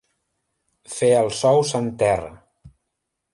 [0.93, 2.33] Fer els ous en terra.